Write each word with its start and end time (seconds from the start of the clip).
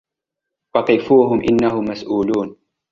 وَقِفُوهُمْ 0.75 1.39
إِنَّهُمْ 1.49 1.85
مَسْئُولُونَ 1.87 2.55